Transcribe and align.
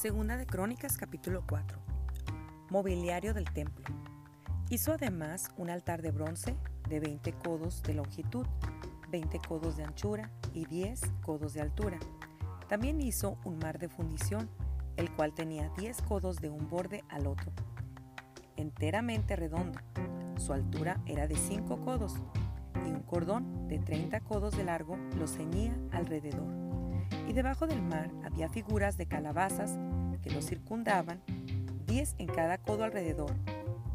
Segunda 0.00 0.38
de 0.38 0.46
Crónicas 0.46 0.96
capítulo 0.96 1.44
4. 1.46 1.78
Mobiliario 2.70 3.34
del 3.34 3.52
templo. 3.52 3.84
Hizo 4.70 4.94
además 4.94 5.50
un 5.58 5.68
altar 5.68 6.00
de 6.00 6.10
bronce 6.10 6.56
de 6.88 7.00
20 7.00 7.34
codos 7.34 7.82
de 7.82 7.92
longitud, 7.92 8.46
20 9.10 9.38
codos 9.46 9.76
de 9.76 9.84
anchura 9.84 10.30
y 10.54 10.64
10 10.64 11.02
codos 11.20 11.52
de 11.52 11.60
altura. 11.60 11.98
También 12.66 12.98
hizo 13.02 13.36
un 13.44 13.58
mar 13.58 13.78
de 13.78 13.90
fundición, 13.90 14.48
el 14.96 15.10
cual 15.10 15.34
tenía 15.34 15.68
10 15.76 16.00
codos 16.00 16.38
de 16.38 16.48
un 16.48 16.70
borde 16.70 17.04
al 17.10 17.26
otro, 17.26 17.52
enteramente 18.56 19.36
redondo. 19.36 19.80
Su 20.38 20.54
altura 20.54 20.98
era 21.04 21.26
de 21.26 21.36
5 21.36 21.78
codos 21.84 22.14
y 22.86 22.90
un 22.90 23.02
cordón 23.02 23.68
de 23.68 23.78
30 23.78 24.18
codos 24.20 24.56
de 24.56 24.64
largo 24.64 24.96
lo 25.18 25.26
ceñía 25.26 25.76
alrededor 25.92 26.70
y 27.30 27.32
debajo 27.32 27.68
del 27.68 27.80
mar 27.80 28.10
había 28.24 28.48
figuras 28.48 28.96
de 28.96 29.06
calabazas 29.06 29.78
que 30.22 30.30
lo 30.30 30.42
circundaban, 30.42 31.20
diez 31.86 32.14
en 32.18 32.26
cada 32.26 32.58
codo 32.58 32.84
alrededor. 32.84 33.34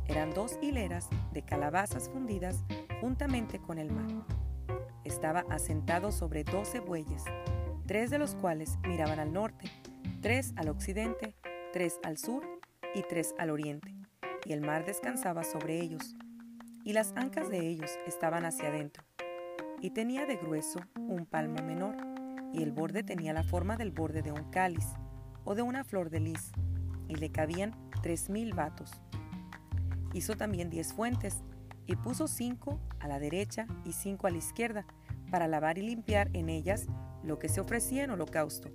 Eran 0.08 0.34
dos 0.34 0.58
hileras 0.62 1.10
de 1.34 1.42
calabazas 1.44 2.10
fundidas 2.10 2.64
juntamente 3.02 3.60
con 3.60 3.80
el 3.80 3.92
mar. 3.92 4.08
Estaba 5.04 5.46
asentado 5.50 6.12
sobre 6.12 6.44
doce 6.44 6.80
bueyes, 6.80 7.24
tres 7.86 8.10
de 8.10 8.20
los 8.20 8.36
cuales 8.36 8.78
miraban 8.88 9.20
al 9.20 9.34
norte, 9.34 9.70
tres 10.22 10.54
al 10.56 10.70
occidente, 10.70 11.36
tres 11.74 12.00
al 12.04 12.18
sur 12.18 12.44
y 12.94 13.04
tres 13.04 13.36
al 13.38 13.50
oriente, 13.50 13.94
y 14.46 14.54
el 14.54 14.62
mar 14.62 14.86
descansaba 14.86 15.44
sobre 15.44 15.80
ellos, 15.80 16.16
y 16.84 16.94
las 16.94 17.14
ancas 17.16 17.50
de 17.50 17.68
ellos 17.68 17.92
estaban 18.08 18.46
hacia 18.46 18.70
adentro, 18.70 19.04
y 19.82 19.92
tenía 19.92 20.26
de 20.26 20.38
grueso 20.38 20.80
un 20.96 21.26
palmo 21.26 21.62
menor 21.64 21.96
y 22.54 22.64
el 22.64 22.72
borde 22.72 23.04
tenía 23.04 23.34
la 23.34 23.44
forma 23.44 23.76
del 23.76 23.92
borde 23.92 24.22
de 24.22 24.32
un 24.32 24.50
cáliz 24.50 24.86
o 25.46 25.56
de 25.56 25.62
una 25.62 25.84
flor 25.84 26.10
de 26.10 26.20
lis, 26.20 26.52
y 27.08 27.16
le 27.16 27.32
cabían 27.32 27.74
tres 28.02 28.30
mil 28.30 28.54
vatos. 28.54 28.92
Hizo 30.14 30.36
también 30.36 30.70
diez 30.70 30.94
fuentes, 30.94 31.44
y 31.88 31.96
puso 31.96 32.28
cinco 32.28 32.80
a 33.00 33.08
la 33.08 33.20
derecha 33.20 33.68
y 33.86 33.94
cinco 33.94 34.28
a 34.28 34.32
la 34.32 34.38
izquierda, 34.38 34.86
para 35.32 35.48
lavar 35.48 35.78
y 35.78 35.84
limpiar 35.84 36.30
en 36.34 36.50
ellas 36.50 36.88
lo 37.24 37.40
que 37.40 37.48
se 37.48 37.62
ofrecía 37.62 38.04
en 38.04 38.12
holocausto. 38.12 38.70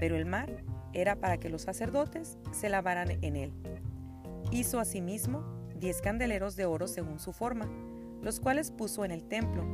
Pero 0.00 0.16
el 0.16 0.26
mar 0.26 0.64
era 0.92 1.16
para 1.16 1.38
que 1.38 1.48
los 1.48 1.62
sacerdotes 1.62 2.38
se 2.52 2.68
lavaran 2.68 3.10
en 3.22 3.36
él. 3.36 3.52
Hizo 4.50 4.80
asimismo 4.80 5.42
diez 5.78 6.00
candeleros 6.00 6.56
de 6.56 6.66
oro 6.66 6.86
según 6.86 7.18
su 7.18 7.32
forma, 7.32 7.68
los 8.22 8.40
cuales 8.40 8.70
puso 8.70 9.04
en 9.04 9.10
el 9.10 9.26
templo, 9.28 9.64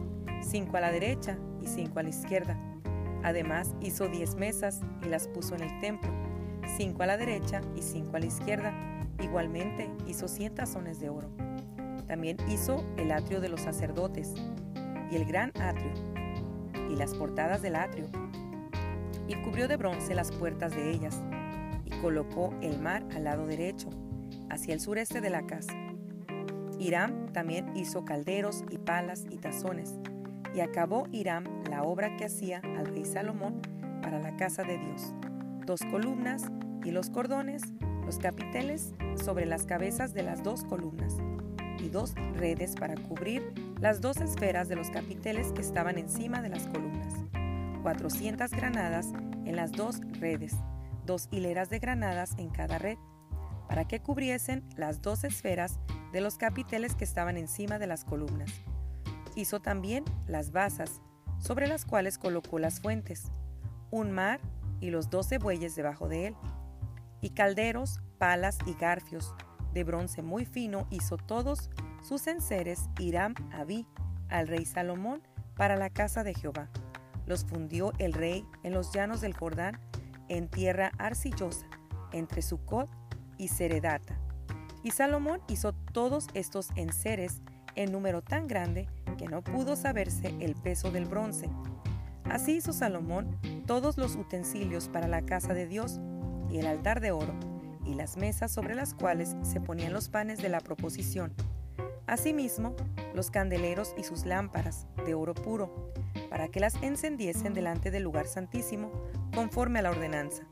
cinco 0.42 0.76
a 0.76 0.80
la 0.80 0.90
derecha 0.90 1.38
y 1.60 1.66
cinco 1.66 1.98
a 1.98 2.02
la 2.02 2.08
izquierda 2.08 2.71
Además 3.22 3.74
hizo 3.80 4.08
diez 4.08 4.34
mesas 4.34 4.80
y 5.02 5.08
las 5.08 5.28
puso 5.28 5.54
en 5.54 5.62
el 5.62 5.80
templo, 5.80 6.10
cinco 6.76 7.02
a 7.02 7.06
la 7.06 7.16
derecha 7.16 7.60
y 7.76 7.82
cinco 7.82 8.16
a 8.16 8.20
la 8.20 8.26
izquierda. 8.26 8.74
Igualmente 9.20 9.90
hizo 10.08 10.26
cien 10.26 10.54
tazones 10.54 10.98
de 10.98 11.08
oro. 11.08 11.28
También 12.06 12.36
hizo 12.48 12.84
el 12.96 13.12
atrio 13.12 13.40
de 13.40 13.48
los 13.48 13.60
sacerdotes 13.60 14.34
y 15.10 15.16
el 15.16 15.24
gran 15.24 15.52
atrio 15.60 15.92
y 16.90 16.96
las 16.96 17.14
portadas 17.14 17.62
del 17.62 17.76
atrio. 17.76 18.06
Y 19.28 19.34
cubrió 19.36 19.68
de 19.68 19.76
bronce 19.76 20.14
las 20.14 20.32
puertas 20.32 20.74
de 20.74 20.90
ellas 20.90 21.22
y 21.84 21.90
colocó 22.00 22.52
el 22.60 22.80
mar 22.80 23.04
al 23.14 23.24
lado 23.24 23.46
derecho, 23.46 23.88
hacia 24.50 24.74
el 24.74 24.80
sureste 24.80 25.20
de 25.20 25.30
la 25.30 25.46
casa. 25.46 25.72
Hiram 26.78 27.26
también 27.32 27.76
hizo 27.76 28.04
calderos 28.04 28.64
y 28.68 28.78
palas 28.78 29.24
y 29.30 29.36
tazones 29.36 29.94
y 30.54 30.60
acabó 30.60 31.06
Hiram 31.12 31.44
la 31.70 31.82
obra 31.82 32.16
que 32.16 32.26
hacía 32.26 32.60
al 32.76 32.86
rey 32.86 33.04
Salomón 33.04 33.60
para 34.02 34.18
la 34.18 34.36
casa 34.36 34.62
de 34.62 34.78
Dios. 34.78 35.14
Dos 35.64 35.80
columnas 35.90 36.44
y 36.84 36.90
los 36.90 37.10
cordones, 37.10 37.62
los 38.04 38.18
capiteles 38.18 38.94
sobre 39.22 39.46
las 39.46 39.64
cabezas 39.64 40.12
de 40.12 40.22
las 40.22 40.42
dos 40.42 40.64
columnas, 40.64 41.16
y 41.78 41.88
dos 41.88 42.14
redes 42.34 42.74
para 42.74 42.94
cubrir 42.94 43.52
las 43.80 44.00
dos 44.00 44.18
esferas 44.18 44.68
de 44.68 44.76
los 44.76 44.90
capiteles 44.90 45.52
que 45.52 45.60
estaban 45.60 45.98
encima 45.98 46.42
de 46.42 46.48
las 46.48 46.66
columnas. 46.66 47.14
Cuatrocientas 47.82 48.52
granadas 48.52 49.12
en 49.44 49.56
las 49.56 49.72
dos 49.72 50.00
redes, 50.20 50.54
dos 51.06 51.28
hileras 51.32 51.70
de 51.70 51.80
granadas 51.80 52.34
en 52.38 52.50
cada 52.50 52.78
red, 52.78 52.98
para 53.68 53.88
que 53.88 54.00
cubriesen 54.00 54.62
las 54.76 55.02
dos 55.02 55.24
esferas 55.24 55.80
de 56.12 56.20
los 56.20 56.36
capiteles 56.36 56.94
que 56.94 57.04
estaban 57.04 57.36
encima 57.36 57.78
de 57.78 57.86
las 57.86 58.04
columnas 58.04 58.52
Hizo 59.34 59.60
también 59.60 60.04
las 60.26 60.52
basas, 60.52 61.00
sobre 61.38 61.66
las 61.66 61.84
cuales 61.84 62.18
colocó 62.18 62.58
las 62.58 62.80
fuentes, 62.80 63.30
un 63.90 64.12
mar 64.12 64.40
y 64.80 64.90
los 64.90 65.10
doce 65.10 65.38
bueyes 65.38 65.74
debajo 65.74 66.08
de 66.08 66.28
él, 66.28 66.36
y 67.20 67.30
calderos, 67.30 68.00
palas 68.18 68.58
y 68.66 68.74
garfios, 68.74 69.34
de 69.72 69.84
bronce 69.84 70.22
muy 70.22 70.44
fino 70.44 70.86
hizo 70.90 71.16
todos 71.16 71.70
sus 72.02 72.26
enseres 72.26 72.90
Hiram 72.98 73.34
Abí 73.52 73.86
al 74.28 74.48
rey 74.48 74.64
Salomón 74.64 75.22
para 75.56 75.76
la 75.76 75.90
casa 75.90 76.24
de 76.24 76.34
Jehová. 76.34 76.68
Los 77.26 77.44
fundió 77.44 77.92
el 77.98 78.12
rey 78.12 78.44
en 78.64 78.72
los 78.72 78.92
llanos 78.92 79.20
del 79.20 79.34
Jordán, 79.34 79.78
en 80.28 80.48
tierra 80.48 80.92
arcillosa, 80.98 81.66
entre 82.12 82.42
Sucot 82.42 82.88
y 83.38 83.48
Seredata. 83.48 84.18
Y 84.82 84.90
Salomón 84.90 85.40
hizo 85.48 85.72
todos 85.72 86.26
estos 86.34 86.70
enseres 86.74 87.40
en 87.76 87.92
número 87.92 88.22
tan 88.22 88.48
grande 88.48 88.88
que 89.22 89.28
no 89.28 89.40
pudo 89.40 89.76
saberse 89.76 90.34
el 90.40 90.56
peso 90.56 90.90
del 90.90 91.04
bronce. 91.04 91.48
Así 92.24 92.56
hizo 92.56 92.72
Salomón 92.72 93.38
todos 93.66 93.96
los 93.96 94.16
utensilios 94.16 94.88
para 94.88 95.06
la 95.06 95.22
casa 95.22 95.54
de 95.54 95.68
Dios 95.68 96.00
y 96.50 96.58
el 96.58 96.66
altar 96.66 97.00
de 97.00 97.12
oro 97.12 97.32
y 97.86 97.94
las 97.94 98.16
mesas 98.16 98.50
sobre 98.50 98.74
las 98.74 98.94
cuales 98.94 99.36
se 99.42 99.60
ponían 99.60 99.92
los 99.92 100.08
panes 100.08 100.42
de 100.42 100.48
la 100.48 100.58
proposición. 100.58 101.32
Asimismo, 102.08 102.74
los 103.14 103.30
candeleros 103.30 103.94
y 103.96 104.02
sus 104.02 104.26
lámparas 104.26 104.88
de 105.06 105.14
oro 105.14 105.34
puro, 105.34 105.92
para 106.28 106.48
que 106.48 106.58
las 106.58 106.74
encendiesen 106.82 107.54
delante 107.54 107.92
del 107.92 108.02
lugar 108.02 108.26
santísimo, 108.26 108.90
conforme 109.36 109.78
a 109.78 109.82
la 109.82 109.90
ordenanza. 109.90 110.42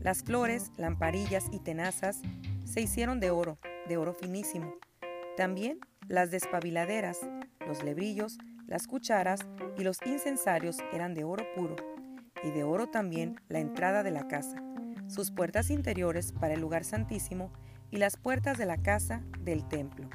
Las 0.00 0.22
flores, 0.22 0.70
lamparillas 0.76 1.46
y 1.50 1.60
tenazas 1.60 2.20
se 2.64 2.82
hicieron 2.82 3.20
de 3.20 3.30
oro, 3.30 3.56
de 3.88 3.96
oro 3.96 4.12
finísimo. 4.12 4.74
También 5.38 5.80
las 6.08 6.30
despabiladeras, 6.30 7.18
los 7.66 7.82
lebrillos, 7.82 8.38
las 8.66 8.86
cucharas 8.86 9.40
y 9.76 9.82
los 9.82 9.98
incensarios 10.04 10.78
eran 10.92 11.14
de 11.14 11.24
oro 11.24 11.44
puro, 11.54 11.76
y 12.42 12.50
de 12.50 12.64
oro 12.64 12.88
también 12.88 13.40
la 13.48 13.60
entrada 13.60 14.02
de 14.02 14.10
la 14.10 14.28
casa, 14.28 14.62
sus 15.08 15.30
puertas 15.30 15.70
interiores 15.70 16.32
para 16.32 16.54
el 16.54 16.60
lugar 16.60 16.84
santísimo 16.84 17.52
y 17.90 17.96
las 17.96 18.16
puertas 18.16 18.58
de 18.58 18.66
la 18.66 18.76
casa 18.78 19.22
del 19.40 19.66
templo. 19.68 20.08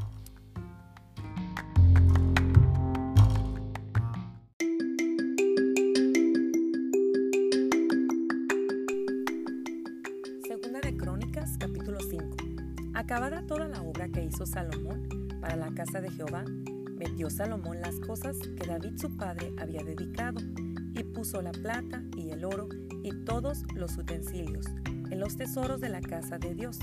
Segunda 10.47 10.79
de 10.81 10.95
Crónicas, 10.95 11.57
capítulo 11.57 11.99
5. 11.99 12.25
Acabada 12.93 13.45
toda 13.47 13.67
la 13.67 13.81
obra 13.81 14.09
que 14.09 14.23
hizo 14.23 14.45
Salomón, 14.45 15.07
para 15.41 15.55
la 15.55 15.71
casa 15.73 15.99
de 15.99 16.11
Jehová, 16.11 16.45
metió 16.95 17.29
Salomón 17.29 17.81
las 17.81 17.99
cosas 17.99 18.37
que 18.37 18.67
David 18.67 18.97
su 18.97 19.17
padre 19.17 19.51
había 19.57 19.83
dedicado, 19.83 20.39
y 20.93 21.03
puso 21.03 21.41
la 21.41 21.51
plata 21.51 22.03
y 22.15 22.29
el 22.29 22.45
oro 22.45 22.69
y 23.03 23.11
todos 23.25 23.63
los 23.73 23.97
utensilios 23.97 24.65
en 25.09 25.19
los 25.19 25.35
tesoros 25.35 25.81
de 25.81 25.89
la 25.89 26.01
casa 26.01 26.37
de 26.37 26.53
Dios. 26.53 26.79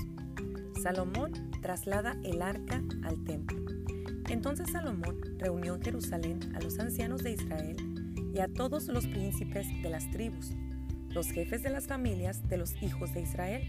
Salomón 0.81 1.51
traslada 1.61 2.17
el 2.23 2.41
arca 2.41 2.81
al 3.03 3.23
templo. 3.23 3.57
Entonces 4.29 4.71
Salomón 4.71 5.19
reunió 5.37 5.75
en 5.75 5.81
Jerusalén 5.81 6.39
a 6.55 6.59
los 6.59 6.79
ancianos 6.79 7.23
de 7.23 7.31
Israel 7.31 7.77
y 8.33 8.39
a 8.39 8.47
todos 8.47 8.87
los 8.87 9.07
príncipes 9.07 9.67
de 9.81 9.89
las 9.89 10.09
tribus, 10.11 10.53
los 11.09 11.31
jefes 11.31 11.63
de 11.63 11.69
las 11.69 11.87
familias 11.87 12.47
de 12.47 12.57
los 12.57 12.81
hijos 12.81 13.13
de 13.13 13.21
Israel, 13.21 13.63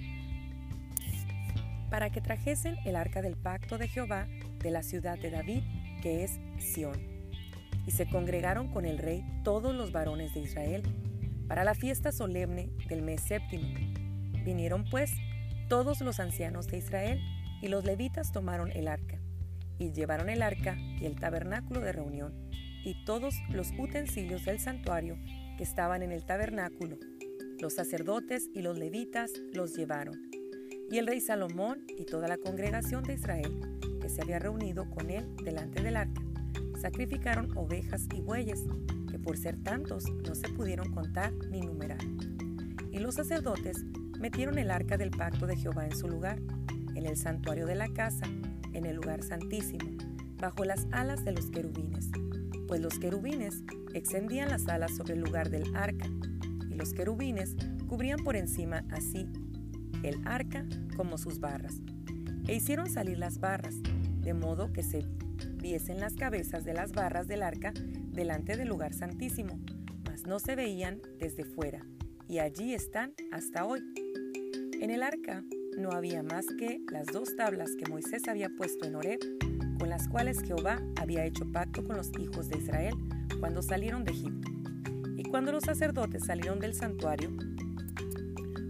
para 1.90 2.10
que 2.10 2.20
trajesen 2.20 2.76
el 2.84 2.96
arca 2.96 3.22
del 3.22 3.36
pacto 3.36 3.78
de 3.78 3.88
Jehová 3.88 4.28
de 4.62 4.70
la 4.70 4.82
ciudad 4.82 5.18
de 5.18 5.30
David, 5.30 5.62
que 6.02 6.24
es 6.24 6.40
Sión. 6.58 6.98
Y 7.86 7.92
se 7.92 8.08
congregaron 8.08 8.68
con 8.68 8.84
el 8.84 8.98
rey 8.98 9.24
todos 9.42 9.74
los 9.74 9.92
varones 9.92 10.34
de 10.34 10.40
Israel 10.40 10.82
para 11.48 11.64
la 11.64 11.74
fiesta 11.74 12.12
solemne 12.12 12.70
del 12.88 13.02
mes 13.02 13.22
séptimo. 13.22 13.66
Vinieron 14.44 14.84
pues 14.84 15.12
todos 15.68 16.00
los 16.00 16.20
ancianos 16.20 16.66
de 16.68 16.78
Israel 16.78 17.20
y 17.60 17.68
los 17.68 17.84
levitas 17.84 18.32
tomaron 18.32 18.70
el 18.72 18.88
arca 18.88 19.18
y 19.78 19.92
llevaron 19.92 20.28
el 20.28 20.42
arca 20.42 20.76
y 20.78 21.06
el 21.06 21.16
tabernáculo 21.16 21.80
de 21.80 21.92
reunión 21.92 22.32
y 22.84 23.04
todos 23.04 23.34
los 23.50 23.72
utensilios 23.78 24.44
del 24.44 24.60
santuario 24.60 25.16
que 25.56 25.64
estaban 25.64 26.02
en 26.02 26.12
el 26.12 26.24
tabernáculo. 26.24 26.98
Los 27.58 27.74
sacerdotes 27.74 28.48
y 28.54 28.62
los 28.62 28.78
levitas 28.78 29.32
los 29.52 29.74
llevaron. 29.74 30.30
Y 30.90 30.98
el 30.98 31.06
rey 31.06 31.20
Salomón 31.20 31.84
y 31.98 32.04
toda 32.04 32.26
la 32.26 32.38
congregación 32.38 33.02
de 33.04 33.14
Israel 33.14 33.79
se 34.08 34.22
había 34.22 34.38
reunido 34.38 34.88
con 34.90 35.10
él 35.10 35.34
delante 35.44 35.82
del 35.82 35.96
arca. 35.96 36.22
Sacrificaron 36.80 37.56
ovejas 37.56 38.06
y 38.14 38.20
bueyes, 38.20 38.64
que 39.10 39.18
por 39.18 39.36
ser 39.36 39.56
tantos 39.62 40.04
no 40.26 40.34
se 40.34 40.48
pudieron 40.48 40.92
contar 40.92 41.32
ni 41.50 41.60
numerar. 41.60 42.00
Y 42.90 42.98
los 42.98 43.16
sacerdotes 43.16 43.84
metieron 44.18 44.58
el 44.58 44.70
arca 44.70 44.96
del 44.96 45.10
pacto 45.10 45.46
de 45.46 45.56
Jehová 45.56 45.86
en 45.86 45.96
su 45.96 46.08
lugar, 46.08 46.40
en 46.94 47.06
el 47.06 47.16
santuario 47.16 47.66
de 47.66 47.74
la 47.74 47.88
casa, 47.88 48.26
en 48.72 48.86
el 48.86 48.96
lugar 48.96 49.22
santísimo, 49.22 49.90
bajo 50.38 50.64
las 50.64 50.86
alas 50.92 51.24
de 51.24 51.32
los 51.32 51.46
querubines, 51.50 52.10
pues 52.66 52.80
los 52.80 52.98
querubines 52.98 53.62
extendían 53.94 54.48
las 54.48 54.68
alas 54.68 54.96
sobre 54.96 55.14
el 55.14 55.20
lugar 55.20 55.50
del 55.50 55.74
arca, 55.74 56.06
y 56.68 56.74
los 56.74 56.92
querubines 56.92 57.56
cubrían 57.88 58.20
por 58.20 58.36
encima 58.36 58.84
así 58.90 59.26
el 60.02 60.20
arca 60.26 60.64
como 60.96 61.18
sus 61.18 61.40
barras. 61.40 61.82
E 62.46 62.54
hicieron 62.54 62.88
salir 62.88 63.18
las 63.18 63.38
barras, 63.38 63.76
de 64.20 64.34
modo 64.34 64.72
que 64.72 64.82
se 64.82 65.04
viesen 65.56 66.00
las 66.00 66.14
cabezas 66.14 66.64
de 66.64 66.74
las 66.74 66.92
barras 66.92 67.26
del 67.26 67.42
arca 67.42 67.72
delante 67.74 68.56
del 68.56 68.68
lugar 68.68 68.92
santísimo, 68.92 69.58
mas 70.04 70.24
no 70.26 70.38
se 70.38 70.56
veían 70.56 71.00
desde 71.18 71.44
fuera, 71.44 71.84
y 72.28 72.38
allí 72.38 72.74
están 72.74 73.14
hasta 73.32 73.64
hoy. 73.64 73.80
En 74.80 74.90
el 74.90 75.02
arca 75.02 75.44
no 75.78 75.92
había 75.92 76.22
más 76.22 76.46
que 76.58 76.80
las 76.90 77.06
dos 77.06 77.36
tablas 77.36 77.70
que 77.76 77.88
Moisés 77.88 78.28
había 78.28 78.50
puesto 78.50 78.86
en 78.86 78.96
Horeb, 78.96 79.20
con 79.78 79.88
las 79.88 80.08
cuales 80.08 80.42
Jehová 80.42 80.80
había 80.96 81.24
hecho 81.24 81.50
pacto 81.50 81.84
con 81.84 81.96
los 81.96 82.10
hijos 82.18 82.48
de 82.48 82.58
Israel 82.58 82.94
cuando 83.38 83.62
salieron 83.62 84.04
de 84.04 84.12
Egipto. 84.12 84.50
Y 85.16 85.24
cuando 85.24 85.52
los 85.52 85.64
sacerdotes 85.64 86.24
salieron 86.26 86.58
del 86.58 86.74
santuario, 86.74 87.30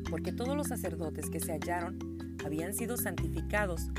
porque 0.09 0.33
todos 0.33 0.57
los 0.57 0.69
sacerdotes 0.69 1.31
que 1.31 1.41
se 1.41 1.53
hallaron 1.53 1.99
habían 2.45 2.75
sido 2.75 2.97
santificados 2.97 3.91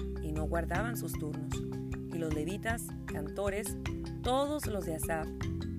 guardaban 0.47 0.97
sus 0.97 1.13
turnos, 1.13 1.53
y 2.13 2.17
los 2.17 2.33
levitas, 2.33 2.88
cantores, 3.05 3.77
todos 4.23 4.67
los 4.67 4.85
de 4.85 4.95
Asaf, 4.95 5.27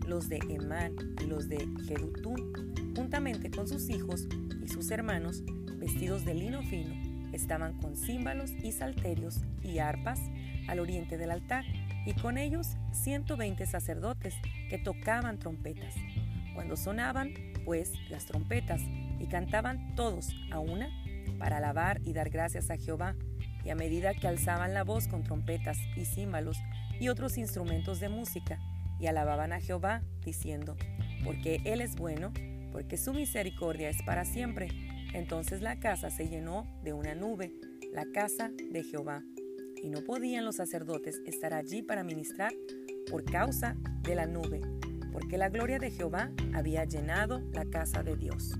los 0.06 0.28
de 0.28 0.38
Emán 0.48 0.94
y 1.22 1.26
los 1.26 1.48
de 1.48 1.68
Jerutún, 1.86 2.72
juntamente 2.96 3.50
con 3.50 3.68
sus 3.68 3.88
hijos 3.90 4.26
y 4.62 4.68
sus 4.68 4.90
hermanos, 4.90 5.42
vestidos 5.78 6.24
de 6.24 6.34
lino 6.34 6.62
fino, 6.62 6.94
estaban 7.32 7.78
con 7.80 7.96
címbalos 7.96 8.50
y 8.62 8.72
salterios 8.72 9.40
y 9.62 9.78
arpas 9.78 10.20
al 10.68 10.80
oriente 10.80 11.18
del 11.18 11.30
altar, 11.30 11.64
y 12.04 12.14
con 12.14 12.36
ellos 12.36 12.76
120 12.92 13.64
sacerdotes 13.66 14.34
que 14.68 14.78
tocaban 14.78 15.38
trompetas. 15.38 15.94
Cuando 16.54 16.76
sonaban, 16.76 17.32
pues, 17.64 17.92
las 18.10 18.26
trompetas, 18.26 18.82
y 19.18 19.26
cantaban 19.26 19.94
todos 19.94 20.34
a 20.50 20.58
una, 20.58 20.88
para 21.38 21.58
alabar 21.58 22.00
y 22.04 22.12
dar 22.12 22.30
gracias 22.30 22.70
a 22.70 22.76
Jehová, 22.76 23.14
y 23.64 23.70
a 23.70 23.74
medida 23.74 24.14
que 24.14 24.28
alzaban 24.28 24.74
la 24.74 24.84
voz 24.84 25.08
con 25.08 25.22
trompetas 25.22 25.78
y 25.96 26.04
címbalos 26.04 26.58
y 27.00 27.08
otros 27.08 27.38
instrumentos 27.38 28.00
de 28.00 28.08
música, 28.08 28.58
y 28.98 29.06
alababan 29.06 29.52
a 29.52 29.60
Jehová, 29.60 30.02
diciendo, 30.24 30.76
porque 31.24 31.60
Él 31.64 31.80
es 31.80 31.96
bueno, 31.96 32.32
porque 32.70 32.96
su 32.96 33.12
misericordia 33.12 33.88
es 33.88 34.02
para 34.02 34.24
siempre. 34.24 34.68
Entonces 35.12 35.60
la 35.60 35.80
casa 35.80 36.10
se 36.10 36.28
llenó 36.28 36.66
de 36.84 36.92
una 36.92 37.14
nube, 37.14 37.52
la 37.92 38.04
casa 38.12 38.50
de 38.70 38.84
Jehová, 38.84 39.22
y 39.82 39.88
no 39.88 40.02
podían 40.02 40.44
los 40.44 40.56
sacerdotes 40.56 41.20
estar 41.26 41.52
allí 41.52 41.82
para 41.82 42.04
ministrar 42.04 42.52
por 43.10 43.24
causa 43.24 43.76
de 44.02 44.14
la 44.14 44.26
nube, 44.26 44.60
porque 45.10 45.36
la 45.36 45.48
gloria 45.48 45.78
de 45.78 45.90
Jehová 45.90 46.30
había 46.54 46.84
llenado 46.84 47.40
la 47.52 47.64
casa 47.64 48.02
de 48.02 48.16
Dios. 48.16 48.56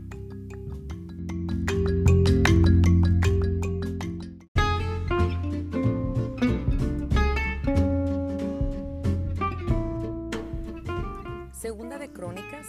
Segunda 11.63 11.97
de 11.97 12.11
Crónicas, 12.11 12.67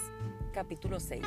capítulo 0.54 1.00
6. 1.00 1.24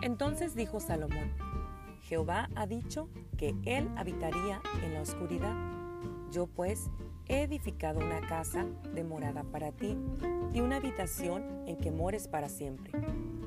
Entonces 0.00 0.54
dijo 0.54 0.80
Salomón, 0.80 1.34
Jehová 2.00 2.48
ha 2.54 2.66
dicho 2.66 3.10
que 3.36 3.54
él 3.66 3.90
habitaría 3.98 4.62
en 4.82 4.94
la 4.94 5.02
oscuridad. 5.02 5.54
Yo 6.30 6.46
pues 6.46 6.88
he 7.26 7.42
edificado 7.42 8.00
una 8.00 8.26
casa 8.26 8.64
de 8.94 9.04
morada 9.04 9.44
para 9.44 9.70
ti 9.70 9.98
y 10.54 10.62
una 10.62 10.76
habitación 10.76 11.64
en 11.66 11.76
que 11.76 11.90
mores 11.90 12.26
para 12.26 12.48
siempre. 12.48 12.90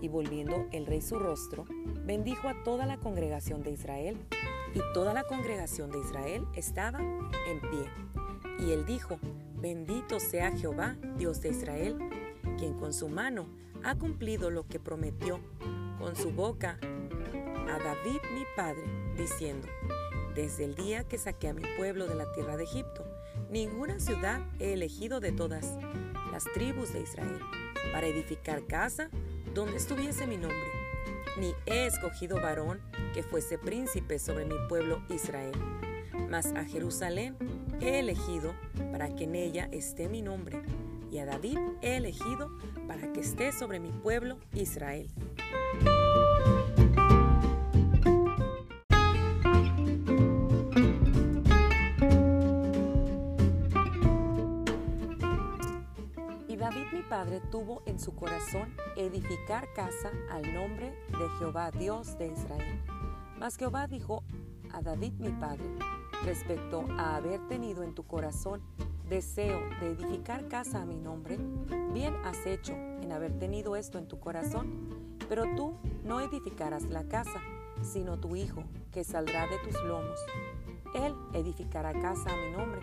Y 0.01 0.07
volviendo 0.07 0.67
el 0.71 0.85
rey 0.85 1.01
su 1.01 1.17
rostro, 1.17 1.65
bendijo 2.05 2.47
a 2.47 2.61
toda 2.63 2.85
la 2.85 2.97
congregación 2.97 3.63
de 3.63 3.71
Israel, 3.71 4.19
y 4.75 4.79
toda 4.93 5.15
la 5.15 5.23
congregación 5.23 5.89
de 5.89 5.99
Israel 5.99 6.45
estaba 6.53 6.99
en 6.99 7.59
pie. 7.59 7.89
Y 8.59 8.71
él 8.71 8.85
dijo, 8.85 9.17
Bendito 9.61 10.19
sea 10.19 10.51
Jehová, 10.51 10.97
Dios 11.17 11.39
de 11.41 11.49
Israel, 11.49 11.95
quien 12.57 12.73
con 12.73 12.93
su 12.93 13.07
mano 13.09 13.47
ha 13.83 13.95
cumplido 13.95 14.49
lo 14.49 14.65
que 14.65 14.79
prometió 14.79 15.39
con 15.99 16.15
su 16.15 16.31
boca 16.31 16.79
a 16.81 17.77
David 17.77 18.19
mi 18.33 18.43
padre, 18.55 18.83
diciendo, 19.15 19.67
Desde 20.33 20.65
el 20.65 20.73
día 20.73 21.03
que 21.03 21.19
saqué 21.19 21.49
a 21.49 21.53
mi 21.53 21.61
pueblo 21.77 22.07
de 22.07 22.15
la 22.15 22.31
tierra 22.31 22.57
de 22.57 22.63
Egipto, 22.63 23.05
ninguna 23.51 23.99
ciudad 23.99 24.41
he 24.57 24.73
elegido 24.73 25.19
de 25.19 25.31
todas 25.31 25.77
las 26.31 26.43
tribus 26.55 26.91
de 26.91 27.01
Israel 27.01 27.39
para 27.93 28.07
edificar 28.07 28.65
casa 28.65 29.11
donde 29.53 29.77
estuviese 29.77 30.25
mi 30.25 30.37
nombre, 30.37 30.57
ni 31.39 31.53
he 31.67 31.85
escogido 31.85 32.41
varón 32.41 32.81
que 33.13 33.21
fuese 33.21 33.59
príncipe 33.59 34.17
sobre 34.17 34.45
mi 34.45 34.55
pueblo 34.67 35.03
Israel. 35.09 35.53
Mas 36.31 36.47
a 36.47 36.65
Jerusalén 36.65 37.37
he 37.81 37.99
elegido 37.99 38.53
para 38.91 39.13
que 39.15 39.23
en 39.25 39.35
ella 39.35 39.67
esté 39.71 40.07
mi 40.07 40.21
nombre, 40.21 40.61
y 41.11 41.17
a 41.17 41.25
David 41.25 41.57
he 41.81 41.97
elegido 41.97 42.49
para 42.87 43.11
que 43.11 43.21
esté 43.21 43.51
sobre 43.51 43.79
mi 43.79 43.91
pueblo 43.91 44.37
Israel. 44.53 45.09
Y 56.47 56.55
David 56.55 56.85
mi 56.93 57.01
padre 57.09 57.41
tuvo 57.51 57.81
en 57.85 57.99
su 57.99 58.15
corazón 58.15 58.73
edificar 58.95 59.67
casa 59.73 60.11
al 60.29 60.53
nombre 60.53 60.91
de 61.09 61.29
Jehová 61.39 61.71
Dios 61.71 62.17
de 62.17 62.27
Israel. 62.27 62.81
Mas 63.37 63.57
Jehová 63.57 63.87
dijo 63.87 64.23
a 64.71 64.81
David 64.81 65.13
mi 65.13 65.29
padre, 65.31 65.65
respecto 66.23 66.85
a 66.97 67.15
haber 67.15 67.39
tenido 67.47 67.83
en 67.83 67.93
tu 67.93 68.03
corazón 68.03 68.61
deseo 69.09 69.59
de 69.81 69.91
edificar 69.91 70.47
casa 70.47 70.81
a 70.81 70.85
mi 70.85 70.97
nombre, 70.97 71.37
bien 71.93 72.15
has 72.23 72.45
hecho 72.45 72.73
en 72.73 73.11
haber 73.11 73.37
tenido 73.37 73.75
esto 73.75 73.97
en 73.97 74.07
tu 74.07 74.19
corazón, 74.19 75.17
pero 75.27 75.43
tú 75.55 75.75
no 76.05 76.21
edificarás 76.21 76.83
la 76.83 77.03
casa, 77.03 77.41
sino 77.81 78.19
tu 78.19 78.35
hijo, 78.35 78.63
que 78.91 79.03
saldrá 79.03 79.47
de 79.47 79.57
tus 79.59 79.81
lomos. 79.83 80.19
Él 80.93 81.13
edificará 81.33 81.93
casa 81.93 82.31
a 82.31 82.35
mi 82.37 82.51
nombre. 82.51 82.81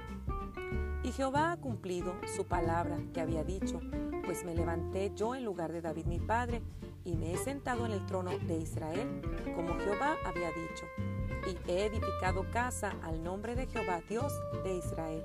Y 1.03 1.13
Jehová 1.13 1.53
ha 1.53 1.57
cumplido 1.57 2.15
su 2.37 2.45
palabra 2.45 2.99
que 3.15 3.21
había 3.21 3.45
dicho, 3.45 3.81
pues 4.25 4.45
me 4.45 4.55
levanté 4.55 5.13
yo 5.15 5.35
en 5.35 5.45
lugar 5.45 5.73
de 5.73 5.81
David 5.81 6.07
mi 6.07 6.19
padre, 6.19 6.61
y 7.05 7.17
me 7.17 7.33
he 7.33 7.39
sentado 7.39 7.87
en 7.87 7.93
el 7.93 8.05
trono 8.05 8.31
de 8.39 8.59
Israel, 8.59 9.23
como 9.55 9.79
Jehová 9.79 10.17
había 10.27 10.49
dicho 10.49 10.85
y 11.47 11.71
he 11.71 11.87
edificado 11.87 12.45
casa 12.51 12.97
al 13.03 13.23
nombre 13.23 13.55
de 13.55 13.67
Jehová 13.67 14.01
Dios 14.09 14.33
de 14.65 14.77
Israel. 14.77 15.25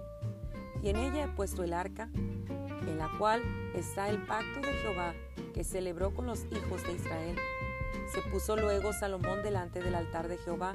Y 0.81 0.89
en 0.89 0.97
ella 0.97 1.25
he 1.25 1.27
puesto 1.29 1.63
el 1.63 1.73
arca, 1.73 2.09
en 2.13 2.97
la 2.97 3.09
cual 3.17 3.41
está 3.73 4.09
el 4.09 4.21
pacto 4.25 4.59
de 4.61 4.73
Jehová 4.73 5.13
que 5.53 5.63
celebró 5.63 6.13
con 6.13 6.25
los 6.25 6.45
hijos 6.51 6.83
de 6.83 6.93
Israel. 6.93 7.37
Se 8.11 8.21
puso 8.29 8.55
luego 8.55 8.91
Salomón 8.93 9.43
delante 9.43 9.79
del 9.81 9.95
altar 9.95 10.27
de 10.27 10.37
Jehová, 10.37 10.73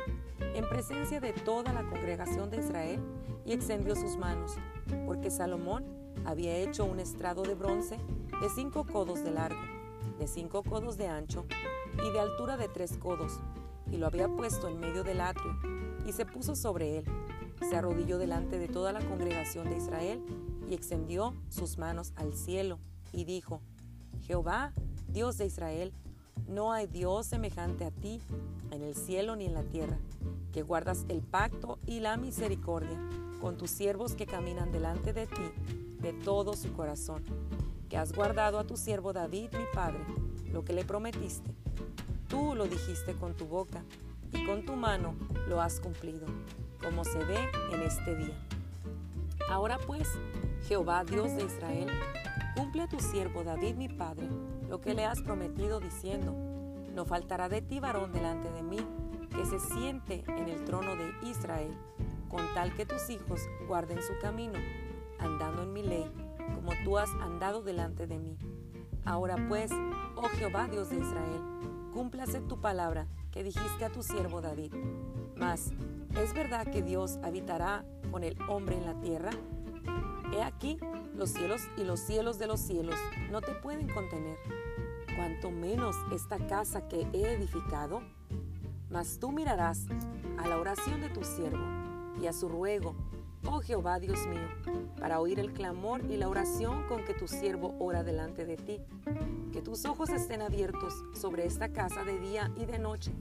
en 0.54 0.68
presencia 0.68 1.20
de 1.20 1.32
toda 1.32 1.72
la 1.72 1.82
congregación 1.82 2.50
de 2.50 2.58
Israel, 2.58 3.00
y 3.44 3.52
extendió 3.52 3.94
sus 3.94 4.16
manos, 4.16 4.56
porque 5.06 5.30
Salomón 5.30 5.84
había 6.24 6.56
hecho 6.56 6.84
un 6.84 7.00
estrado 7.00 7.42
de 7.42 7.54
bronce 7.54 7.98
de 8.40 8.48
cinco 8.54 8.84
codos 8.84 9.22
de 9.24 9.30
largo, 9.30 9.60
de 10.18 10.26
cinco 10.28 10.62
codos 10.62 10.96
de 10.96 11.08
ancho 11.08 11.46
y 11.94 12.10
de 12.10 12.20
altura 12.20 12.56
de 12.56 12.68
tres 12.68 12.96
codos, 12.98 13.40
y 13.90 13.96
lo 13.96 14.06
había 14.06 14.28
puesto 14.28 14.68
en 14.68 14.80
medio 14.80 15.04
del 15.04 15.20
atrio, 15.20 15.58
y 16.06 16.12
se 16.12 16.26
puso 16.26 16.56
sobre 16.56 16.98
él. 16.98 17.04
Se 17.68 17.76
arrodilló 17.76 18.18
delante 18.18 18.58
de 18.58 18.68
toda 18.68 18.92
la 18.92 19.00
congregación 19.00 19.68
de 19.68 19.78
Israel 19.78 20.22
y 20.70 20.74
extendió 20.74 21.34
sus 21.48 21.78
manos 21.78 22.12
al 22.16 22.34
cielo 22.34 22.78
y 23.12 23.24
dijo, 23.24 23.60
Jehová, 24.22 24.72
Dios 25.08 25.38
de 25.38 25.46
Israel, 25.46 25.92
no 26.46 26.72
hay 26.72 26.86
Dios 26.86 27.26
semejante 27.26 27.84
a 27.84 27.90
ti 27.90 28.20
en 28.70 28.82
el 28.82 28.94
cielo 28.94 29.36
ni 29.36 29.46
en 29.46 29.54
la 29.54 29.64
tierra, 29.64 29.98
que 30.52 30.62
guardas 30.62 31.04
el 31.08 31.20
pacto 31.20 31.78
y 31.86 32.00
la 32.00 32.16
misericordia 32.16 32.98
con 33.40 33.56
tus 33.56 33.70
siervos 33.70 34.14
que 34.14 34.26
caminan 34.26 34.72
delante 34.72 35.12
de 35.12 35.26
ti 35.26 35.50
de 36.00 36.12
todo 36.12 36.54
su 36.54 36.72
corazón, 36.72 37.24
que 37.88 37.96
has 37.96 38.12
guardado 38.12 38.58
a 38.58 38.64
tu 38.64 38.76
siervo 38.76 39.12
David, 39.12 39.50
mi 39.52 39.64
padre, 39.74 40.00
lo 40.52 40.64
que 40.64 40.72
le 40.72 40.84
prometiste 40.84 41.54
Tú 42.28 42.54
lo 42.54 42.66
dijiste 42.66 43.14
con 43.14 43.34
tu 43.34 43.46
boca 43.46 43.82
y 44.32 44.44
con 44.44 44.64
tu 44.64 44.76
mano 44.76 45.14
lo 45.48 45.60
has 45.60 45.80
cumplido, 45.80 46.26
como 46.82 47.04
se 47.04 47.18
ve 47.24 47.38
en 47.72 47.82
este 47.82 48.14
día. 48.16 48.38
Ahora 49.48 49.78
pues, 49.78 50.08
Jehová 50.66 51.04
Dios 51.04 51.34
de 51.34 51.44
Israel, 51.44 51.88
cumple 52.54 52.82
a 52.82 52.88
tu 52.88 53.00
siervo 53.00 53.44
David 53.44 53.76
mi 53.76 53.88
padre 53.88 54.28
lo 54.68 54.80
que 54.80 54.94
le 54.94 55.06
has 55.06 55.22
prometido 55.22 55.80
diciendo, 55.80 56.34
No 56.94 57.04
faltará 57.06 57.48
de 57.48 57.62
ti 57.62 57.80
varón 57.80 58.12
delante 58.12 58.50
de 58.50 58.62
mí, 58.62 58.78
que 59.34 59.46
se 59.46 59.58
siente 59.58 60.24
en 60.28 60.48
el 60.48 60.64
trono 60.64 60.96
de 60.96 61.10
Israel, 61.22 61.72
con 62.28 62.42
tal 62.54 62.74
que 62.74 62.84
tus 62.84 63.08
hijos 63.08 63.40
guarden 63.66 64.02
su 64.02 64.12
camino, 64.20 64.58
andando 65.18 65.62
en 65.62 65.72
mi 65.72 65.82
ley, 65.82 66.10
como 66.54 66.72
tú 66.84 66.98
has 66.98 67.10
andado 67.22 67.62
delante 67.62 68.06
de 68.06 68.18
mí. 68.18 68.36
Ahora 69.04 69.36
pues, 69.48 69.70
oh 70.16 70.28
Jehová 70.36 70.68
Dios 70.68 70.90
de 70.90 70.96
Israel, 70.96 71.42
cúmplase 71.92 72.40
tu 72.40 72.60
palabra 72.60 73.06
que 73.30 73.42
dijiste 73.42 73.84
a 73.84 73.90
tu 73.90 74.02
siervo 74.02 74.40
David. 74.40 74.72
Mas, 75.36 75.72
¿es 76.20 76.34
verdad 76.34 76.66
que 76.66 76.82
Dios 76.82 77.18
habitará 77.22 77.84
con 78.10 78.24
el 78.24 78.36
hombre 78.48 78.76
en 78.76 78.86
la 78.86 79.00
tierra? 79.00 79.30
He 80.32 80.42
aquí, 80.42 80.78
los 81.14 81.30
cielos 81.30 81.62
y 81.76 81.84
los 81.84 82.00
cielos 82.00 82.38
de 82.38 82.46
los 82.46 82.60
cielos 82.60 82.96
no 83.30 83.40
te 83.40 83.52
pueden 83.54 83.88
contener, 83.88 84.36
cuanto 85.16 85.50
menos 85.50 85.96
esta 86.12 86.38
casa 86.46 86.88
que 86.88 87.06
he 87.12 87.32
edificado. 87.32 88.02
Mas 88.90 89.18
tú 89.18 89.32
mirarás 89.32 89.86
a 90.38 90.48
la 90.48 90.58
oración 90.58 91.00
de 91.00 91.08
tu 91.08 91.24
siervo 91.24 91.64
y 92.20 92.26
a 92.26 92.32
su 92.32 92.48
ruego, 92.48 92.94
oh 93.44 93.60
Jehová 93.60 93.98
Dios 93.98 94.26
mío, 94.26 94.48
para 94.98 95.20
oír 95.20 95.38
el 95.38 95.52
clamor 95.52 96.02
y 96.10 96.16
la 96.16 96.28
oración 96.28 96.86
con 96.88 97.04
que 97.04 97.14
tu 97.14 97.28
siervo 97.28 97.74
ora 97.78 98.02
delante 98.02 98.44
de 98.44 98.56
ti. 98.56 98.80
Que 99.52 99.62
tus 99.62 99.84
ojos 99.84 100.10
estén 100.10 100.42
abiertos 100.42 100.94
sobre 101.14 101.46
esta 101.46 101.72
casa 101.72 102.04
de 102.04 102.18
día 102.18 102.50
y 102.56 102.66
de 102.66 102.78
noche, 102.78 103.12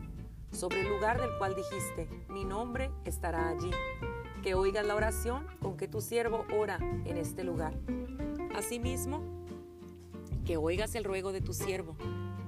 sobre 0.51 0.81
el 0.81 0.89
lugar 0.89 1.19
del 1.19 1.37
cual 1.37 1.55
dijiste, 1.55 2.07
mi 2.29 2.45
nombre 2.45 2.91
estará 3.05 3.49
allí 3.49 3.71
que 4.41 4.53
oigas 4.53 4.85
la 4.85 4.95
oración 4.95 5.45
con 5.61 5.75
que 5.75 5.87
tu 5.87 5.99
siervo 5.99 6.45
ora 6.57 6.77
en 7.05 7.17
este 7.17 7.43
lugar. 7.43 7.73
Asimismo, 8.55 9.21
que 10.45 10.55
oigas 10.55 10.95
el 10.95 11.03
ruego 11.03 11.33
de 11.33 11.41
tu 11.41 11.53
siervo 11.53 11.97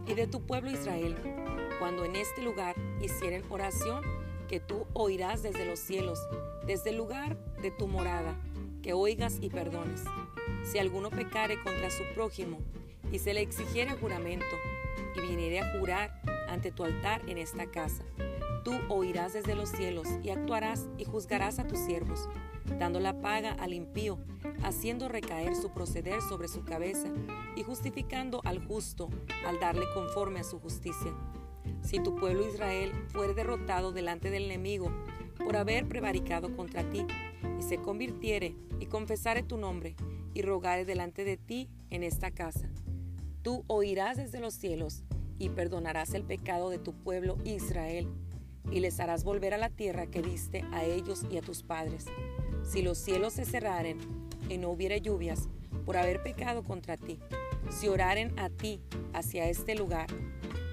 y 0.07 0.13
de 0.13 0.25
tu 0.25 0.45
pueblo 0.45 0.71
Israel, 0.71 1.17
cuando 1.77 2.05
en 2.05 2.15
este 2.15 2.41
lugar 2.41 2.75
hicieren 3.01 3.43
oración, 3.49 4.03
que 4.47 4.59
tú 4.59 4.87
oirás 4.93 5.43
desde 5.43 5.65
los 5.65 5.79
cielos, 5.79 6.19
desde 6.65 6.91
el 6.91 6.97
lugar 6.97 7.37
de 7.61 7.71
tu 7.71 7.87
morada, 7.87 8.35
que 8.81 8.93
oigas 8.93 9.37
y 9.41 9.49
perdones. 9.49 10.03
Si 10.63 10.77
alguno 10.77 11.09
pecare 11.09 11.61
contra 11.63 11.89
su 11.89 12.03
prójimo 12.13 12.59
y 13.11 13.19
se 13.19 13.33
le 13.33 13.41
exigiere 13.41 13.97
juramento, 13.99 14.45
y 15.15 15.21
viniere 15.21 15.59
a 15.59 15.79
jurar 15.79 16.21
ante 16.47 16.71
tu 16.71 16.83
altar 16.83 17.21
en 17.27 17.39
esta 17.39 17.65
casa, 17.65 18.03
Tú 18.63 18.73
oirás 18.89 19.33
desde 19.33 19.55
los 19.55 19.69
cielos 19.69 20.07
y 20.21 20.29
actuarás 20.29 20.87
y 20.97 21.05
juzgarás 21.05 21.59
a 21.59 21.67
tus 21.67 21.79
siervos, 21.79 22.27
dando 22.77 22.99
la 22.99 23.21
paga 23.21 23.53
al 23.53 23.73
impío, 23.73 24.17
haciendo 24.63 25.07
recaer 25.07 25.55
su 25.55 25.71
proceder 25.71 26.21
sobre 26.21 26.47
su 26.47 26.63
cabeza 26.63 27.07
y 27.55 27.63
justificando 27.63 28.41
al 28.43 28.63
justo 28.65 29.09
al 29.47 29.59
darle 29.59 29.85
conforme 29.93 30.41
a 30.41 30.43
su 30.43 30.59
justicia. 30.59 31.13
Si 31.81 31.99
tu 32.03 32.15
pueblo 32.15 32.47
Israel 32.47 32.91
fuere 33.09 33.33
derrotado 33.33 33.91
delante 33.91 34.29
del 34.29 34.45
enemigo 34.45 34.91
por 35.49 35.57
haber 35.57 35.87
prevaricado 35.87 36.55
contra 36.55 36.87
ti, 36.91 37.07
y 37.59 37.63
se 37.63 37.79
convirtiere 37.79 38.53
y 38.79 38.85
confesare 38.85 39.41
tu 39.41 39.57
nombre, 39.57 39.95
y 40.35 40.43
rogare 40.43 40.85
delante 40.85 41.23
de 41.23 41.37
ti 41.37 41.67
en 41.89 42.03
esta 42.03 42.29
casa, 42.29 42.69
tú 43.41 43.63
oirás 43.65 44.17
desde 44.17 44.39
los 44.39 44.53
cielos 44.53 45.01
y 45.39 45.49
perdonarás 45.49 46.13
el 46.13 46.23
pecado 46.23 46.69
de 46.69 46.77
tu 46.77 46.93
pueblo 46.93 47.35
Israel 47.45 48.07
y 48.71 48.79
les 48.79 48.99
harás 48.99 49.23
volver 49.23 49.55
a 49.55 49.57
la 49.57 49.71
tierra 49.71 50.05
que 50.05 50.21
diste 50.21 50.63
a 50.71 50.83
ellos 50.83 51.25
y 51.31 51.37
a 51.37 51.41
tus 51.41 51.63
padres. 51.63 52.05
Si 52.61 52.83
los 52.83 52.99
cielos 52.99 53.33
se 53.33 53.43
cerraren 53.43 53.97
y 54.49 54.59
no 54.59 54.69
hubiere 54.69 55.01
lluvias 55.01 55.49
por 55.83 55.97
haber 55.97 56.21
pecado 56.21 56.61
contra 56.61 56.95
ti, 56.95 57.17
si 57.71 57.87
oraren 57.87 58.37
a 58.37 58.51
ti 58.51 58.81
hacia 59.13 59.49
este 59.49 59.73
lugar 59.73 60.09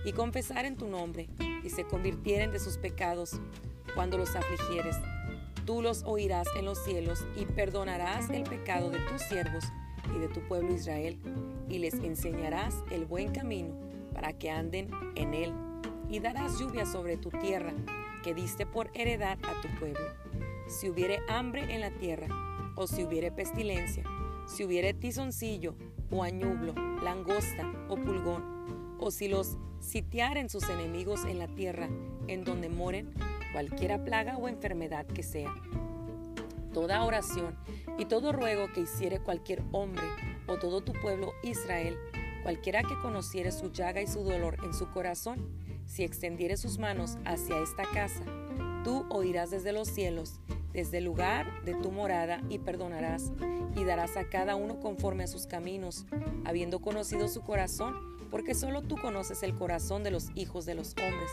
y 0.05 0.13
confesaren 0.13 0.77
tu 0.77 0.87
nombre 0.87 1.31
y 1.65 1.71
se 1.71 1.85
convirtieren 1.85 2.53
de 2.53 2.59
sus 2.59 2.77
pecados 2.77 3.41
cuando 3.97 4.19
los 4.19 4.37
afligieres, 4.37 4.95
tú 5.65 5.83
los 5.83 6.05
oirás 6.05 6.47
en 6.57 6.67
los 6.67 6.79
cielos 6.85 7.27
y 7.35 7.47
perdonarás 7.47 8.31
el 8.31 8.45
pecado 8.45 8.91
de 8.91 9.01
tus 9.01 9.23
siervos 9.23 9.65
y 10.15 10.19
de 10.19 10.29
tu 10.29 10.41
pueblo 10.47 10.73
Israel 10.73 11.19
y 11.69 11.79
les 11.79 11.95
enseñarás 11.95 12.85
el 12.93 13.07
buen 13.07 13.33
camino 13.33 13.75
para 14.15 14.33
que 14.35 14.51
anden 14.51 14.91
en 15.17 15.35
él 15.35 15.53
y 16.09 16.21
darás 16.21 16.59
lluvia 16.61 16.87
sobre 16.87 17.17
tu 17.17 17.31
tierra, 17.31 17.73
que 18.23 18.35
diste 18.35 18.67
por 18.67 18.91
heredad 18.95 19.39
a 19.43 19.61
tu 19.61 19.69
pueblo. 19.81 20.07
Si 20.69 20.89
hubiere 20.89 21.19
hambre 21.29 21.75
en 21.75 21.81
la 21.81 21.91
tierra, 21.91 22.29
o 22.77 22.87
si 22.87 23.03
hubiere 23.03 23.33
pestilencia, 23.33 24.05
si 24.47 24.65
hubiere 24.65 24.95
tizoncillo, 24.95 25.75
o 26.11 26.23
añublo, 26.23 26.75
langosta, 27.03 27.73
o 27.89 27.97
pulgón, 27.97 28.97
o 29.01 29.11
si 29.11 29.29
los 29.29 29.57
sitiaren 29.81 30.49
sus 30.49 30.69
enemigos 30.69 31.25
en 31.25 31.39
la 31.39 31.49
tierra 31.49 31.89
en 32.29 32.45
donde 32.45 32.69
moren, 32.69 33.13
cualquiera 33.57 34.05
plaga 34.05 34.37
o 34.37 34.49
enfermedad 34.49 35.07
que 35.07 35.23
sea. 35.23 35.55
Toda 36.75 37.03
oración 37.05 37.57
y 37.97 38.05
todo 38.05 38.31
ruego 38.31 38.71
que 38.75 38.83
hiciere 38.83 39.19
cualquier 39.19 39.63
hombre 39.73 40.05
o 40.47 40.59
todo 40.59 40.83
tu 40.83 40.93
pueblo 40.93 41.33
Israel, 41.43 41.97
cualquiera 42.43 42.83
que 42.83 42.99
conociere 43.01 43.53
su 43.53 43.73
llaga 43.73 44.03
y 44.03 44.09
su 44.09 44.25
dolor 44.25 44.59
en 44.63 44.75
su 44.75 44.91
corazón, 44.91 45.49
si 45.87 46.05
extendiere 46.05 46.59
sus 46.59 46.79
manos 46.79 47.17
hacia 47.25 47.59
esta 47.61 47.85
casa, 47.95 48.25
tú 48.85 49.07
oirás 49.09 49.51
desde 49.51 49.73
los 49.73 49.89
cielos, 49.89 50.39
desde 50.75 50.99
el 50.99 51.05
lugar 51.05 51.65
de 51.65 51.73
tu 51.77 51.91
morada, 51.91 52.43
y 52.51 52.59
perdonarás, 52.59 53.33
y 53.75 53.85
darás 53.85 54.19
a 54.19 54.29
cada 54.29 54.55
uno 54.55 54.81
conforme 54.81 55.25
a 55.25 55.29
sus 55.29 55.47
caminos, 55.47 56.05
habiendo 56.45 56.83
conocido 56.83 57.27
su 57.29 57.41
corazón, 57.41 58.19
porque 58.31 58.55
solo 58.55 58.83
tú 58.83 58.97
conoces 58.97 59.43
el 59.43 59.55
corazón 59.55 60.03
de 60.03 60.11
los 60.11 60.29
hijos 60.35 60.67
de 60.67 60.75
los 60.75 60.89
hombres, 60.91 61.31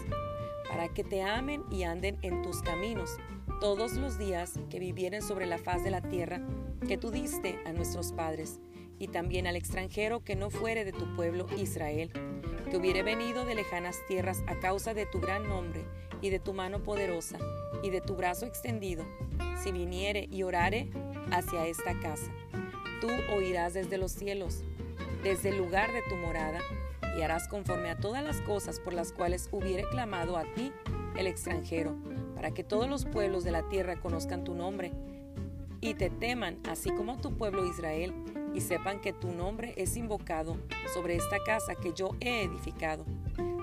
para 0.74 0.90
que 0.90 1.04
te 1.04 1.22
amen 1.22 1.64
y 1.70 1.84
anden 1.84 2.18
en 2.24 2.42
tus 2.42 2.64
caminos 2.64 3.18
todos 3.62 3.94
los 3.94 4.18
días 4.18 4.54
que 4.72 4.80
vivieren 4.80 5.22
sobre 5.22 5.46
la 5.46 5.60
faz 5.60 5.84
de 5.84 5.92
la 5.92 6.02
tierra 6.02 6.42
que 6.88 6.98
tú 6.98 7.12
diste 7.12 7.60
a 7.68 7.74
nuestros 7.74 8.12
padres, 8.12 8.60
y 8.98 9.08
también 9.08 9.46
al 9.46 9.56
extranjero 9.56 10.24
que 10.24 10.36
no 10.36 10.50
fuere 10.50 10.84
de 10.84 10.92
tu 10.92 11.16
pueblo 11.16 11.46
Israel 11.58 12.12
que 12.72 12.78
hubiere 12.78 13.04
venido 13.04 13.46
de 13.46 13.54
lejanas 13.54 13.98
tierras 14.08 14.42
a 14.48 14.60
causa 14.60 14.96
de 14.96 15.06
tu 15.06 15.20
gran 15.20 15.48
nombre 15.48 15.86
y 16.22 16.32
de 16.32 16.40
tu 16.40 16.54
mano 16.54 16.82
poderosa 16.82 17.38
y 17.84 17.92
de 17.92 18.02
tu 18.02 18.16
brazo 18.16 18.48
extendido, 18.48 19.06
si 19.62 19.72
viniere 19.72 20.28
y 20.32 20.42
orare 20.42 20.90
hacia 21.30 21.68
esta 21.68 22.00
casa. 22.00 22.32
Tú 23.00 23.10
oirás 23.36 23.76
desde 23.76 24.00
los 24.00 24.12
cielos, 24.12 24.64
desde 25.22 25.50
el 25.50 25.58
lugar 25.60 25.94
de 25.94 26.02
tu 26.10 26.16
morada, 26.16 26.62
y 27.18 27.22
harás 27.22 27.48
conforme 27.48 27.90
a 27.90 27.98
todas 27.98 28.24
las 28.24 28.42
cosas 28.42 28.80
por 28.80 28.94
las 28.94 29.12
cuales 29.12 29.50
hubiere 29.52 29.84
clamado 29.90 30.38
a 30.38 30.44
ti 30.54 30.72
el 31.18 31.28
extranjero, 31.28 31.96
para 32.36 32.52
que 32.52 32.64
todos 32.64 32.90
los 32.90 33.06
pueblos 33.06 33.44
de 33.44 33.52
la 33.52 33.68
tierra 33.70 34.00
conozcan 34.00 34.44
tu 34.44 34.54
nombre 34.54 34.92
y 35.82 35.96
te 35.96 36.10
teman, 36.10 36.60
así 36.70 36.92
como 36.92 37.18
tu 37.18 37.36
pueblo 37.36 37.66
Israel, 37.66 38.14
y 38.54 38.62
sepan 38.62 39.02
que 39.02 39.14
tu 39.14 39.32
nombre 39.32 39.74
es 39.78 39.98
invocado 39.98 40.58
sobre 40.94 41.16
esta 41.16 41.38
casa 41.46 41.76
que 41.76 41.94
yo 41.94 42.12
he 42.20 42.44
edificado. 42.44 43.06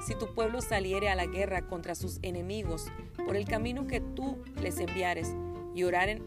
Si 0.06 0.14
tu 0.14 0.34
pueblo 0.34 0.60
saliere 0.60 1.08
a 1.08 1.14
la 1.14 1.26
guerra 1.26 1.66
contra 1.66 1.94
sus 1.94 2.18
enemigos 2.22 2.86
por 3.24 3.36
el 3.36 3.46
camino 3.46 3.86
que 3.86 4.00
tú 4.00 4.42
les 4.60 4.78
enviares 4.78 5.34
y 5.74 5.84
oraren 5.84 6.22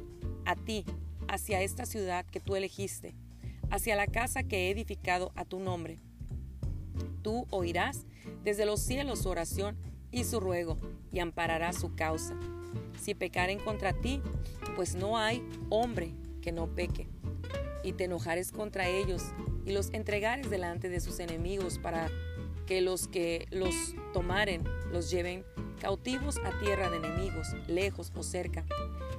a 0.46 0.56
ti 0.56 0.86
hacia 1.27 1.62
esta 1.62 1.86
ciudad 1.86 2.25
que 2.25 2.39
tú 2.39 2.56
elegiste, 2.56 3.13
hacia 3.70 3.96
la 3.96 4.08
casa 4.08 4.44
que 4.44 4.68
he 4.68 4.72
edificado 4.72 5.32
a 5.36 5.46
tu 5.46 5.60
nombre, 5.60 6.00
tú 7.21 7.47
oirás. 7.50 8.05
Desde 8.43 8.65
los 8.65 8.79
cielos 8.79 9.19
su 9.19 9.29
oración 9.29 9.77
y 10.12 10.23
su 10.23 10.39
ruego 10.39 10.77
y 11.12 11.19
ampararás 11.19 11.79
su 11.79 11.95
causa. 11.95 12.35
Si 13.01 13.15
pecaren 13.15 13.59
contra 13.59 13.93
ti, 13.93 14.21
pues 14.75 14.95
no 14.95 15.17
hay 15.17 15.43
hombre 15.69 16.13
que 16.41 16.51
no 16.51 16.67
peque. 16.67 17.07
Y 17.83 17.93
te 17.93 18.05
enojares 18.05 18.51
contra 18.51 18.88
ellos 18.88 19.23
y 19.65 19.71
los 19.71 19.91
entregares 19.93 20.50
delante 20.50 20.89
de 20.89 21.00
sus 21.00 21.19
enemigos 21.19 21.79
para 21.79 22.09
que 22.65 22.81
los 22.81 23.07
que 23.07 23.47
los 23.51 23.73
tomaren 24.13 24.63
los 24.91 25.12
lleven 25.12 25.43
cautivos 25.81 26.38
a 26.38 26.57
tierra 26.59 26.89
de 26.89 26.97
enemigos, 26.97 27.47
lejos 27.67 28.12
o 28.15 28.23
cerca, 28.23 28.65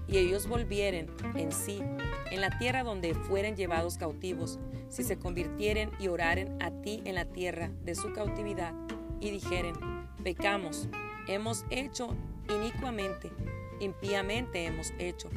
y 0.09 0.16
ellos 0.16 0.47
volvieren 0.47 1.11
en 1.35 1.52
sí, 1.52 1.83
en 2.31 2.40
la 2.40 2.57
tierra 2.59 2.83
donde 2.83 3.14
fueren 3.14 3.54
llevados 3.54 3.99
cautivos, 3.99 4.59
si 4.95 5.03
se 5.03 5.19
convirtieren 5.19 5.91
y 5.99 6.07
oraren 6.07 6.57
a 6.63 6.71
ti 6.71 7.03
en 7.05 7.17
la 7.17 7.25
tierra 7.25 7.69
de 7.83 7.97
su 7.97 8.13
cautividad, 8.13 8.73
y 9.19 9.31
dijeren, 9.31 9.75
pecamos, 10.23 10.89
hemos 11.27 11.65
hecho 11.71 12.15
inicuamente, 12.49 13.33
impíamente 13.81 14.67
hemos 14.67 14.93
hecho 14.99 15.31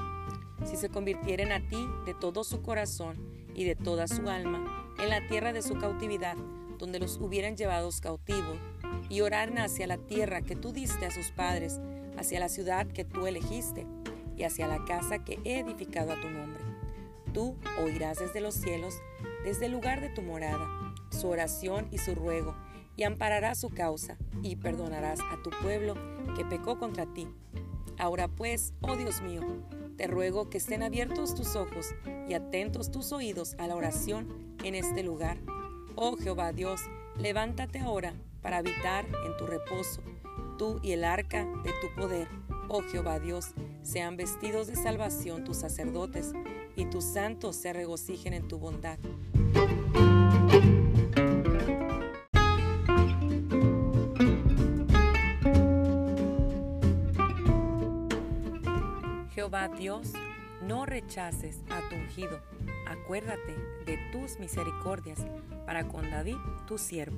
si 0.64 0.76
se 0.76 0.90
convirtieren 0.90 1.52
a 1.52 1.60
ti 1.68 1.88
de 2.06 2.14
todo 2.14 2.44
su 2.44 2.62
corazón 2.62 3.18
y 3.56 3.64
de 3.64 3.76
toda 3.76 4.08
su 4.08 4.30
alma 4.30 4.94
en 5.00 5.10
la 5.10 5.28
tierra 5.28 5.54
de 5.54 5.64
su 5.64 5.76
cautividad, 5.80 6.36
donde 6.78 7.00
los 7.00 7.18
hubieran 7.18 7.58
llevados 7.58 8.00
cautivos, 8.00 8.58
y 9.10 9.22
oraran 9.22 9.58
hacia 9.58 9.88
la 9.88 9.98
tierra 9.98 10.42
que 10.42 10.56
tú 10.56 10.72
diste 10.72 11.06
a 11.06 11.12
sus 11.12 11.32
padres, 11.32 11.80
hacia 12.18 12.40
la 12.40 12.50
ciudad 12.50 12.86
que 12.86 13.06
tú 13.06 13.26
elegiste, 13.26 13.88
y 14.36 14.44
hacia 14.44 14.68
la 14.68 14.86
casa 14.86 15.24
que 15.24 15.40
he 15.46 15.60
edificado 15.60 16.12
a 16.12 16.22
tu 16.22 16.30
nombre. 16.30 16.64
Tú 17.34 17.56
oirás 17.84 18.20
desde 18.20 18.42
los 18.42 18.56
cielos, 18.56 18.96
desde 19.48 19.68
el 19.68 19.72
lugar 19.72 20.02
de 20.02 20.10
tu 20.10 20.22
morada, 20.22 20.68
su 21.10 21.30
oración 21.30 21.88
y 21.90 22.00
su 22.00 22.14
ruego, 22.16 22.54
y 22.98 23.04
ampararás 23.04 23.58
su 23.58 23.70
causa, 23.70 24.18
y 24.44 24.58
perdonarás 24.58 25.22
a 25.22 25.42
tu 25.42 25.52
pueblo 25.62 25.96
que 26.36 26.44
pecó 26.44 26.78
contra 26.78 27.06
ti. 27.14 27.30
Ahora 27.98 28.28
pues, 28.28 28.74
oh 28.82 28.98
Dios 28.98 29.22
mío, 29.22 29.40
te 29.96 30.06
ruego 30.06 30.50
que 30.50 30.58
estén 30.58 30.84
abiertos 30.84 31.34
tus 31.34 31.56
ojos 31.56 31.96
y 32.28 32.34
atentos 32.34 32.92
tus 32.92 33.14
oídos 33.14 33.56
a 33.58 33.68
la 33.68 33.78
oración 33.78 34.28
en 34.66 34.76
este 34.76 35.02
lugar. 35.02 35.38
Oh 35.96 36.18
Jehová 36.18 36.52
Dios, 36.52 36.82
levántate 37.18 37.80
ahora 37.80 38.16
para 38.42 38.58
habitar 38.58 39.06
en 39.06 39.38
tu 39.38 39.48
reposo, 39.48 40.02
tú 40.58 40.82
y 40.84 40.92
el 40.92 41.06
arca 41.06 41.46
de 41.64 41.72
tu 41.80 41.96
poder. 41.96 42.28
Oh 42.70 42.82
Jehová 42.82 43.20
Dios, 43.20 43.54
sean 43.82 44.18
vestidos 44.18 44.68
de 44.68 44.76
salvación 44.76 45.46
tus 45.46 45.58
sacerdotes, 45.58 46.34
y 46.76 46.86
tus 46.86 47.06
santos 47.06 47.56
se 47.56 47.74
regocijen 47.74 48.34
en 48.34 48.48
tu 48.48 48.60
bondad. 48.60 49.00
Jehová 59.34 59.70
Dios, 59.70 60.12
no 60.68 60.86
rechaces 60.86 61.62
a 61.70 61.90
tu 61.90 61.96
ungido, 61.96 62.42
acuérdate 62.86 63.56
de 63.86 63.98
tus 64.12 64.40
misericordias 64.40 65.20
para 65.66 65.88
con 65.88 66.12
David 66.12 66.38
tu 66.68 66.78
siervo. 66.78 67.18